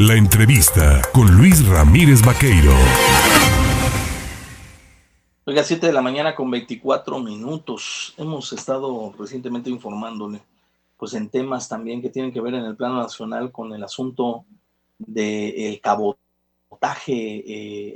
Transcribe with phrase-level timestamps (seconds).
[0.00, 2.72] La entrevista con Luis Ramírez Vaqueiro.
[5.44, 8.14] Oiga, 7 de la mañana con 24 minutos.
[8.16, 10.40] Hemos estado recientemente informándole,
[10.96, 14.46] pues en temas también que tienen que ver en el plano nacional con el asunto
[14.96, 17.12] del cabotaje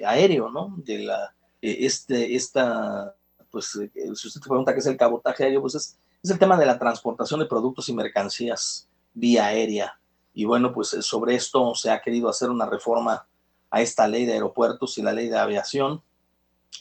[0.00, 0.74] eh, aéreo, ¿no?
[0.78, 3.14] De la, eh, este, esta,
[3.48, 6.40] pues, eh, si usted te pregunta qué es el cabotaje aéreo, pues es, es el
[6.40, 10.00] tema de la transportación de productos y mercancías vía aérea
[10.34, 13.26] y bueno, pues eh, sobre esto se ha querido hacer una reforma
[13.70, 16.02] a esta ley de aeropuertos y la ley de aviación.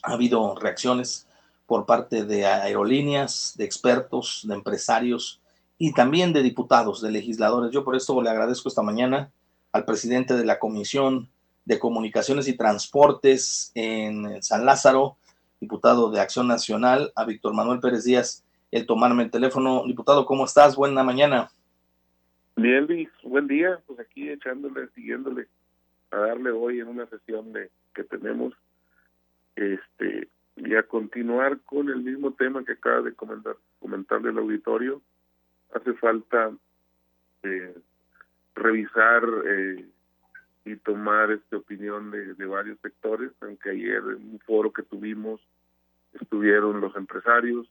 [0.03, 1.27] Ha habido reacciones
[1.66, 5.41] por parte de aerolíneas, de expertos, de empresarios
[5.77, 7.72] y también de diputados, de legisladores.
[7.72, 9.31] Yo por esto le agradezco esta mañana
[9.72, 11.30] al presidente de la Comisión
[11.66, 15.17] de Comunicaciones y Transportes en San Lázaro,
[15.59, 19.83] diputado de Acción Nacional, a Víctor Manuel Pérez Díaz, el tomarme el teléfono.
[19.86, 20.75] Diputado, ¿cómo estás?
[20.75, 21.52] Buena mañana.
[22.61, 23.79] Bien, Luis, buen día.
[23.88, 25.47] Pues aquí echándole, siguiéndole
[26.11, 28.53] a darle hoy en una sesión de que tenemos
[29.55, 35.02] este y a continuar con el mismo tema que acaba de comentar comentarle el auditorio.
[35.73, 36.52] Hace falta
[37.41, 37.73] eh,
[38.53, 39.83] revisar eh,
[40.66, 45.41] y tomar esta opinión de, de varios sectores, aunque ayer en un foro que tuvimos
[46.14, 47.67] estuvieron los empresarios,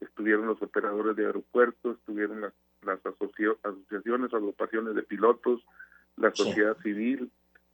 [0.00, 2.52] estuvieron los operadores de aeropuertos, estuvieron las
[2.84, 5.64] las asociaciones, agrupaciones de pilotos,
[6.16, 7.30] la sociedad civil,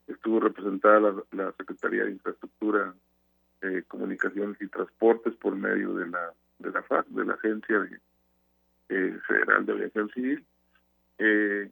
[0.06, 2.94] estuvo representada la, la, Secretaría de Infraestructura,
[3.62, 7.88] eh, Comunicaciones y Transportes por medio de la de la FAC, de la Agencia
[8.88, 10.44] eh, Federal de Aviación Civil.
[11.18, 11.70] Eh,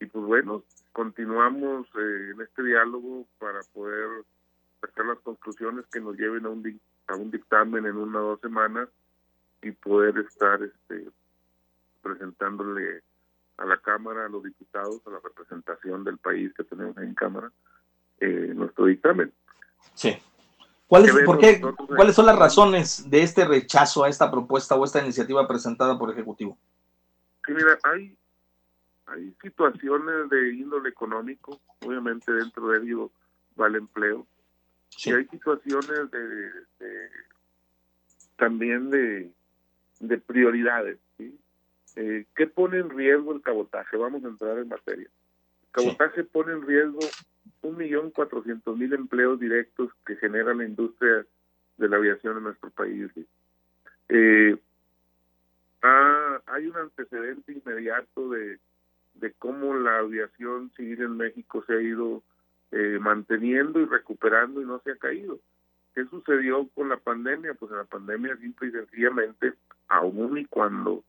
[0.00, 4.24] y pues bueno, continuamos en este diálogo para poder
[4.80, 8.40] sacar las conclusiones que nos lleven a un, a un dictamen en una o dos
[8.40, 8.88] semanas
[9.62, 11.08] y poder estar este
[12.02, 13.02] presentándole
[13.56, 17.50] a la Cámara, a los diputados, a la representación del país que tenemos en Cámara,
[18.20, 19.32] eh, nuestro dictamen.
[19.94, 20.16] Sí.
[20.86, 25.00] ¿Cuáles, por qué, ¿Cuáles son las razones de este rechazo a esta propuesta o esta
[25.00, 26.58] iniciativa presentada por el Ejecutivo?
[27.46, 28.16] Sí, mira, hay,
[29.06, 33.10] hay situaciones de índole económico, obviamente dentro de ello
[33.60, 34.26] va el empleo,
[34.88, 35.10] sí.
[35.10, 36.50] y hay situaciones de,
[36.80, 37.10] de
[38.36, 39.30] también de,
[40.00, 40.98] de prioridades.
[41.96, 43.96] Eh, ¿Qué pone en riesgo el cabotaje?
[43.96, 45.06] Vamos a entrar en materia.
[45.06, 47.00] El cabotaje pone en riesgo
[47.62, 51.26] un millón cuatrocientos mil empleos directos que genera la industria
[51.76, 53.10] de la aviación en nuestro país.
[54.08, 54.56] Eh,
[55.82, 58.58] ah, hay un antecedente inmediato de,
[59.14, 62.22] de cómo la aviación civil en México se ha ido
[62.72, 65.38] eh, manteniendo y recuperando y no se ha caído.
[65.94, 67.54] ¿Qué sucedió con la pandemia?
[67.54, 69.54] Pues en la pandemia simple y sencillamente,
[69.88, 71.02] aún y cuando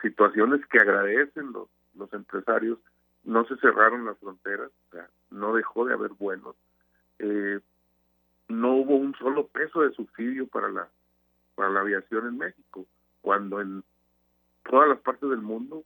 [0.00, 2.78] situaciones que agradecen los, los empresarios,
[3.24, 6.54] no se cerraron las fronteras, o sea, no dejó de haber vuelos,
[7.18, 7.60] eh,
[8.48, 10.88] no hubo un solo peso de subsidio para la
[11.56, 12.86] para la aviación en México,
[13.22, 13.82] cuando en
[14.62, 15.82] todas las partes del mundo,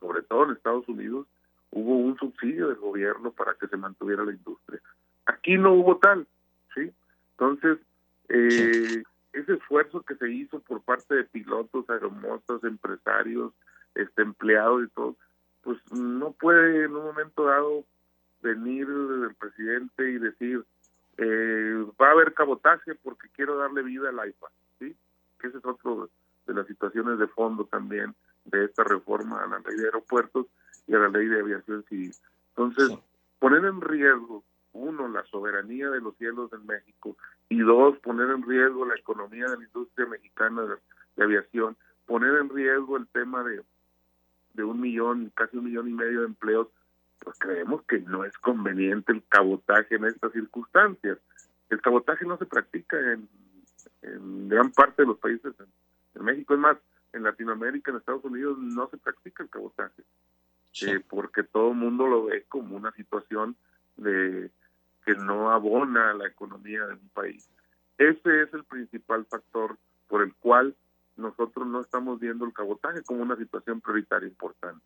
[0.00, 1.26] sobre todo en Estados Unidos,
[1.70, 4.80] hubo un subsidio del gobierno para que se mantuviera la industria.
[5.26, 6.26] Aquí no hubo tal,
[6.74, 6.92] ¿sí?
[7.30, 7.78] Entonces,
[8.28, 9.04] eh,
[9.34, 13.52] ese esfuerzo que se hizo por parte de pilotos, aeromosas, empresarios,
[13.94, 15.16] este empleados y todo,
[15.62, 17.84] pues no puede en un momento dado
[18.42, 20.64] venir el presidente y decir
[21.16, 24.46] eh, va a haber cabotaje porque quiero darle vida al IFA,
[24.78, 24.96] ¿sí?
[25.40, 26.10] Que ese es otro
[26.46, 30.46] de las situaciones de fondo también de esta reforma a la ley de aeropuertos
[30.86, 32.14] y a la ley de aviación civil.
[32.50, 32.98] Entonces,
[33.38, 34.44] poner en riesgo
[34.74, 37.16] uno, la soberanía de los cielos en México,
[37.48, 40.62] y dos, poner en riesgo la economía de la industria mexicana
[41.16, 41.76] de, aviación,
[42.06, 43.62] poner en riesgo el tema de,
[44.54, 46.68] de un millón, casi un millón y medio de empleos,
[47.20, 51.18] pues creemos que no es conveniente el cabotaje en estas circunstancias.
[51.70, 53.28] El cabotaje no se practica en,
[54.02, 55.54] en gran parte de los países
[56.14, 56.76] en, México, es más,
[57.12, 60.02] en Latinoamérica, en Estados Unidos, no se practica el cabotaje,
[60.82, 63.56] eh, porque todo el mundo lo ve como una situación
[63.96, 64.50] de
[65.04, 67.48] que no abona a la economía de un país.
[67.98, 69.78] Ese es el principal factor
[70.08, 70.74] por el cual
[71.16, 74.84] nosotros no estamos viendo el cabotaje como una situación prioritaria importante.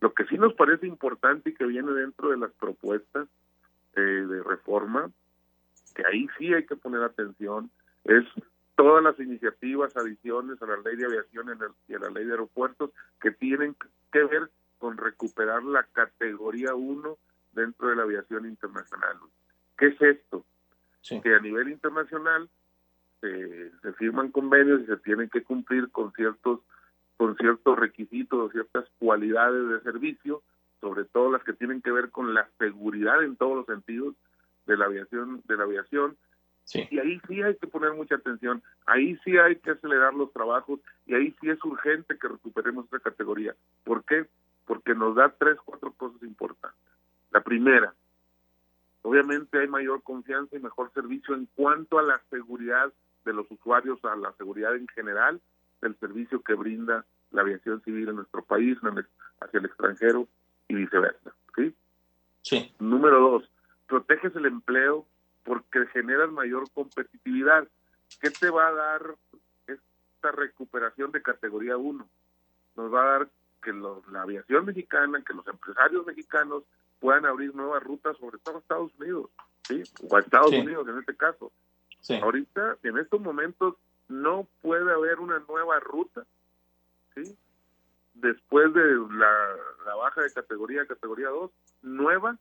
[0.00, 3.28] Lo que sí nos parece importante y que viene dentro de las propuestas
[3.94, 5.10] eh, de reforma,
[5.94, 7.70] que ahí sí hay que poner atención,
[8.04, 8.24] es
[8.74, 11.46] todas las iniciativas, adiciones a la ley de aviación
[11.88, 13.76] y a la ley de aeropuertos que tienen
[14.10, 17.16] que ver con recuperar la categoría 1
[17.52, 19.18] dentro de la aviación internacional.
[19.82, 20.44] ¿Qué es esto?
[21.24, 22.48] Que a nivel internacional
[23.20, 26.60] se, firman convenios y se tienen que cumplir con ciertos
[27.16, 30.44] con ciertos requisitos o ciertas cualidades de servicio
[30.80, 34.14] sobre todo las que tienen que ver con la seguridad en todos los sentidos
[34.66, 36.16] de la aviación, de la aviación.
[36.72, 40.78] Y ahí sí hay que poner mucha atención, ahí sí hay que acelerar los trabajos
[41.06, 43.56] y ahí sí es urgente que recuperemos esta categoría.
[43.82, 44.26] ¿Por qué?
[44.64, 46.78] Porque nos da tres, cuatro cosas importantes.
[47.32, 47.92] La primera,
[49.12, 52.90] obviamente hay mayor confianza y mejor servicio en cuanto a la seguridad
[53.26, 55.38] de los usuarios, a la seguridad en general
[55.82, 58.78] del servicio que brinda la aviación civil en nuestro país,
[59.40, 60.28] hacia el extranjero
[60.66, 61.34] y viceversa.
[61.54, 61.74] ¿sí?
[62.40, 62.74] Sí.
[62.78, 63.50] Número dos,
[63.86, 65.06] proteges el empleo
[65.44, 67.68] porque generas mayor competitividad.
[68.18, 69.16] ¿Qué te va a dar
[69.66, 72.08] esta recuperación de categoría 1?
[72.76, 73.28] Nos va a dar
[73.62, 76.64] que la aviación mexicana, que los empresarios mexicanos
[77.02, 79.28] puedan abrir nuevas rutas, sobre todo a Estados Unidos,
[79.64, 79.82] ¿sí?
[80.08, 81.50] O a Estados Unidos en este caso.
[82.00, 82.14] Sí.
[82.14, 83.74] Ahorita, en estos momentos,
[84.08, 86.24] no puede haber una nueva ruta,
[87.16, 87.36] ¿sí?
[88.14, 91.50] Después de la, baja de categoría categoría 2,
[91.82, 92.38] nueva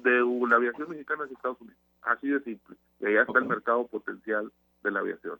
[0.00, 1.80] de la aviación mexicana hacia Estados Unidos.
[2.02, 2.76] Así de simple.
[3.00, 5.38] Y allá está el mercado potencial de la aviación.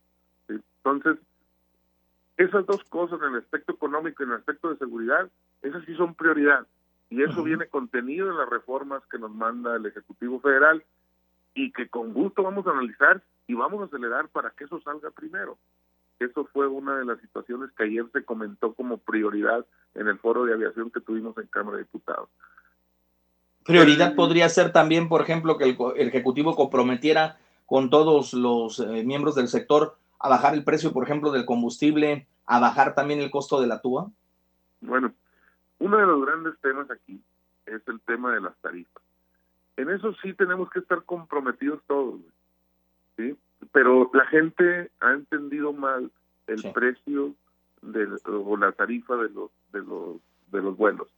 [0.48, 1.18] Entonces,
[2.38, 5.28] esas dos cosas en el aspecto económico y en el aspecto de seguridad,
[5.60, 6.66] esas sí son prioridad.
[7.08, 10.84] Y eso viene contenido en las reformas que nos manda el Ejecutivo Federal
[11.54, 15.10] y que con gusto vamos a analizar y vamos a acelerar para que eso salga
[15.10, 15.56] primero.
[16.18, 19.64] Eso fue una de las situaciones que ayer se comentó como prioridad
[19.94, 22.28] en el foro de aviación que tuvimos en Cámara de Diputados.
[23.64, 29.34] Prioridad podría ser también, por ejemplo, que el, Ejecutivo comprometiera con todos los eh, miembros
[29.34, 33.60] del sector a bajar el precio, por ejemplo, del combustible, a bajar también el costo
[33.60, 34.08] de la tuba.
[34.80, 35.12] Bueno,
[35.78, 37.20] uno de los grandes temas aquí
[37.66, 39.02] es el tema de las tarifas.
[39.76, 42.20] En eso sí tenemos que estar comprometidos todos,
[43.16, 43.36] ¿sí?
[43.72, 46.10] Pero la gente ha entendido mal
[46.46, 47.34] el precio
[47.82, 50.16] de, o la tarifa de los, de los,
[50.50, 51.08] de los vuelos.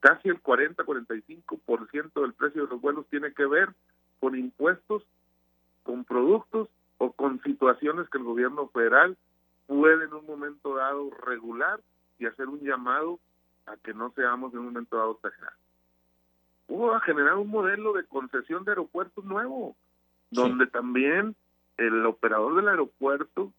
[0.00, 3.70] Casi el 40-45% del precio de los vuelos tiene que ver
[4.20, 5.02] con impuestos,
[5.82, 9.16] con productos o con situaciones que el gobierno federal
[9.66, 11.80] puede en un momento dado regular
[12.18, 13.18] y hacer un llamado
[13.66, 15.58] a que no seamos en un momento dado exagerados.
[16.68, 19.76] Hubo a generar un modelo de concesión de aeropuertos nuevo,
[20.30, 21.36] donde también
[21.76, 23.52] el operador del aeropuerto,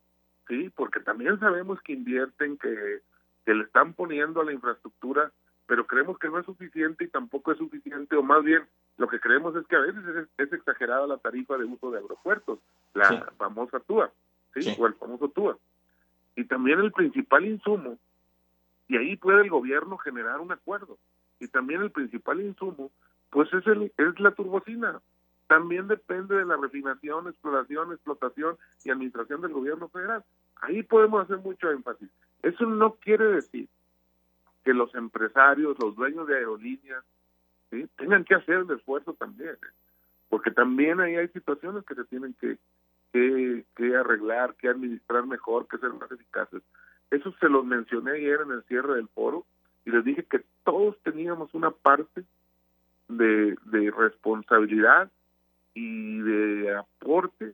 [0.48, 3.02] sí, porque también sabemos que invierten, que,
[3.46, 5.32] que le están poniendo a la infraestructura,
[5.68, 8.64] pero creemos que no es suficiente y tampoco es suficiente, o más bien
[8.98, 12.60] lo que creemos es que a veces es, exagerada la tarifa de uso de aeropuertos,
[12.94, 14.12] la famosa TUA,
[14.56, 14.76] ¿sí?
[14.78, 15.58] o el famoso TUA.
[16.36, 17.98] Y también el principal insumo
[18.88, 20.98] y ahí puede el gobierno generar un acuerdo.
[21.40, 22.92] Y también el principal insumo,
[23.30, 25.02] pues es, el, es la turbocina.
[25.48, 30.24] También depende de la refinación, exploración, explotación y administración del gobierno federal.
[30.62, 32.10] Ahí podemos hacer mucho énfasis.
[32.42, 33.68] Eso no quiere decir
[34.64, 37.04] que los empresarios, los dueños de aerolíneas,
[37.98, 39.52] tengan que hacer el esfuerzo también.
[39.52, 39.74] ¿eh?
[40.30, 42.58] Porque también ahí hay situaciones que se tienen que,
[43.14, 46.62] que, que arreglar, que administrar mejor, que ser más eficaces.
[47.12, 49.46] Eso se los mencioné ayer en el cierre del foro
[49.86, 52.24] y les dije que todos teníamos una parte
[53.08, 53.56] de,
[53.98, 55.10] responsabilidad
[55.74, 57.54] y de aporte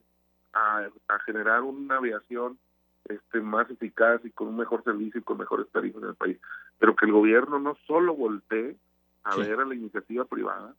[0.52, 0.88] a,
[1.24, 2.58] generar una aviación
[3.04, 6.38] este más eficaz y con un mejor servicio y con mejores tarifas en el país.
[6.78, 8.76] Pero que el gobierno no solo voltee
[9.22, 10.74] a ver a la iniciativa privada,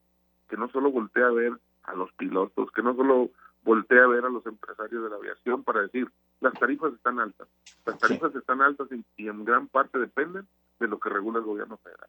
[0.49, 3.29] que no solo voltee a ver a los pilotos, que no solo
[3.65, 7.47] voltee a ver a los empresarios de la aviación para decir, las tarifas están altas.
[7.85, 10.47] Las tarifas están altas y, en gran parte dependen
[10.79, 12.07] de lo que regula el gobierno federal.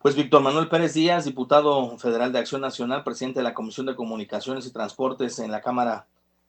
[0.00, 3.96] Pues Víctor Manuel Pérez Díaz, diputado federal de Acción Nacional, presidente de la Comisión de
[3.96, 6.06] Comunicaciones y Transportes en la Cámara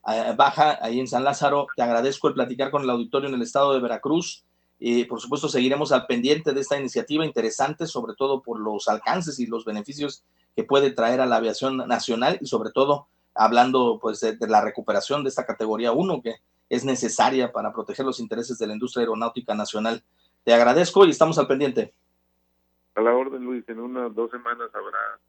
[0.08, 3.42] eh, Baja, ahí en San Lázaro, te agradezco el platicar con el auditorio en el
[3.42, 4.44] estado de Veracruz.
[4.78, 9.40] Y por supuesto, seguiremos al pendiente de esta iniciativa interesante, sobre todo por los alcances
[9.40, 10.22] y los beneficios
[10.54, 14.62] que puede traer a la aviación nacional y sobre todo hablando pues de, de la
[14.62, 16.36] recuperación de esta categoría 1 que
[16.70, 20.04] es necesaria para proteger los intereses de la industria aeronáutica nacional.
[20.44, 21.94] Te agradezco y estamos al pendiente.
[22.96, 25.20] A la orden, Luis, en unas dos semanas habrá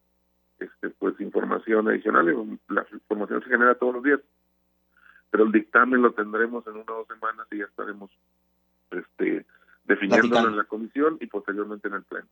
[0.59, 2.59] este, pues información adicional.
[2.69, 4.21] La información se genera todos los días,
[5.31, 8.11] pero el dictamen lo tendremos en una o dos semanas y ya estaremos
[8.91, 9.45] este,
[9.85, 12.27] definiéndolo en la comisión y posteriormente en el pleno.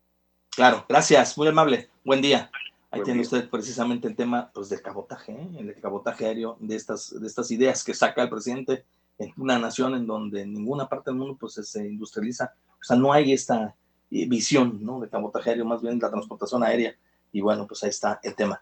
[0.54, 1.90] Claro, gracias, muy amable.
[2.04, 2.50] Buen día.
[2.94, 5.48] Ahí tiene usted precisamente el tema pues, del cabotaje, ¿eh?
[5.58, 8.84] el cabotaje aéreo, de estas, de estas ideas que saca el presidente
[9.18, 12.54] en una nación en donde en ninguna parte del mundo pues, se industrializa.
[12.80, 13.74] O sea, no hay esta
[14.10, 15.00] eh, visión ¿no?
[15.00, 16.94] de cabotaje aéreo, más bien la transportación aérea.
[17.32, 18.60] Y bueno, pues ahí está el tema.